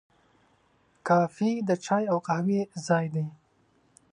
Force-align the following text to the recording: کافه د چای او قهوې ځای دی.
کافه 1.07 1.51
د 1.67 1.69
چای 1.85 2.03
او 2.11 2.17
قهوې 2.27 2.61
ځای 2.87 3.05
دی. 3.13 3.25